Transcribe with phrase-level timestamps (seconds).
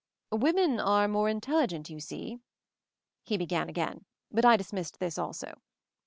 [0.33, 2.39] "Women are more intelligent, you see,"
[3.21, 5.61] he began again; but I dismissed this also.